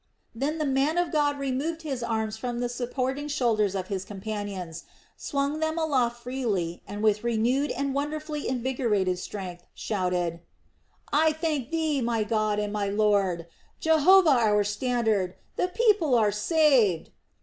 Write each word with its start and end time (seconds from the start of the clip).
Then 0.33 0.57
the 0.57 0.65
man 0.65 0.97
of 0.97 1.11
God 1.11 1.37
removed 1.37 1.83
his 1.83 2.01
arms 2.01 2.35
from 2.35 2.57
the 2.59 2.69
supporting 2.69 3.27
shoulders 3.27 3.75
of 3.75 3.85
his 3.89 4.03
companions, 4.03 4.85
swung 5.15 5.59
them 5.59 5.77
aloft 5.77 6.23
freely 6.23 6.81
and 6.87 7.03
with 7.03 7.23
renewed 7.23 7.69
and 7.69 7.93
wonderfully 7.93 8.47
invigorated 8.47 9.19
strength 9.19 9.63
shouted: 9.75 10.39
"I 11.13 11.33
thank 11.33 11.69
Thee, 11.69 12.01
my 12.01 12.23
God 12.23 12.57
and 12.57 12.73
my 12.73 12.89
Lord! 12.89 13.45
Jehovah 13.79 14.31
our 14.31 14.63
standard! 14.63 15.35
The 15.55 15.67
people 15.67 16.15
are 16.15 16.31
saved!" 16.31 17.11